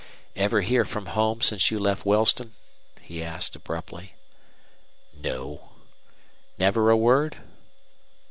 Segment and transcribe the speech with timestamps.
[0.35, 2.55] "Ever hear from home since you left Wellston?"
[3.01, 4.15] he asked, abruptly.
[5.13, 5.73] "No."
[6.57, 7.37] "Never a word?"